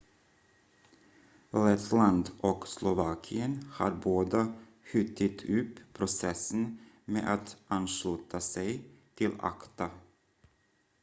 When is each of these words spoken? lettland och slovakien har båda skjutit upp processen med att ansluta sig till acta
lettland 1.53 2.29
och 2.39 2.67
slovakien 2.67 3.67
har 3.73 3.91
båda 3.91 4.53
skjutit 4.83 5.49
upp 5.49 5.79
processen 5.93 6.77
med 7.05 7.33
att 7.33 7.57
ansluta 7.67 8.39
sig 8.39 8.81
till 9.15 9.31
acta 9.39 9.89